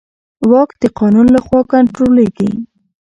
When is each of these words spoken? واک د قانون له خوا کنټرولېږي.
واک 0.51 0.69
د 0.81 0.83
قانون 0.99 1.27
له 1.35 1.39
خوا 1.45 1.61
کنټرولېږي. 1.71 2.49